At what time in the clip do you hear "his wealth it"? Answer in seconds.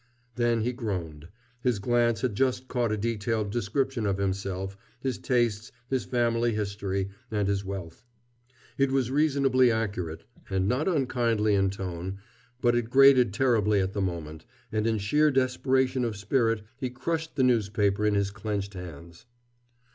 7.47-8.91